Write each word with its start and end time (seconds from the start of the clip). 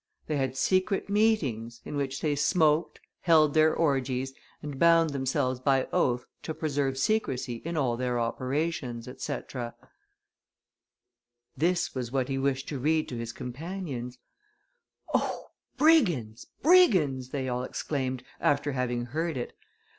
They 0.25 0.37
had 0.37 0.57
secret 0.57 1.09
meetings, 1.11 1.79
in 1.85 1.95
which 1.95 2.21
they 2.21 2.35
smoked, 2.35 2.99
held 3.19 3.53
their 3.53 3.71
orgies, 3.71 4.33
and 4.63 4.79
bound 4.79 5.11
themselves 5.11 5.59
by 5.59 5.87
oath 5.93 6.25
to 6.41 6.55
preserve 6.55 6.97
secrecy 6.97 7.61
in 7.63 7.77
all 7.77 7.95
their 7.97 8.19
operations, 8.19 9.07
&c." 9.21 9.37
This 11.55 11.93
was 11.93 12.11
what 12.11 12.29
he 12.29 12.39
wished 12.39 12.67
to 12.69 12.79
read 12.79 13.07
to 13.09 13.15
his 13.17 13.31
comrades. 13.31 14.17
"Oh! 15.13 15.51
brigands! 15.77 16.47
brigands!" 16.63 17.29
they 17.29 17.47
all 17.47 17.61
exclaimed, 17.63 18.23
after 18.39 18.71
having 18.71 19.05
heard 19.05 19.37
it. 19.37 19.53